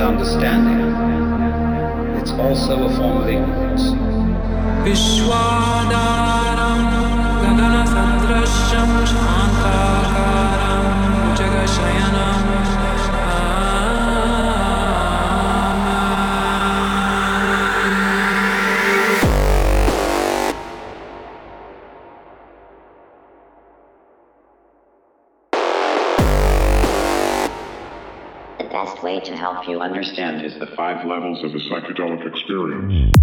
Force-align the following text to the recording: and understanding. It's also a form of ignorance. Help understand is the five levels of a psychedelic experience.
and 0.00 0.18
understanding. 0.18 0.80
It's 2.20 2.30
also 2.32 2.86
a 2.86 2.96
form 2.96 3.22
of 3.22 3.28
ignorance. 3.28 3.92
Help 29.64 29.80
understand 29.80 30.44
is 30.44 30.58
the 30.58 30.66
five 30.76 31.04
levels 31.06 31.42
of 31.44 31.54
a 31.54 31.58
psychedelic 31.58 32.26
experience. 32.26 33.14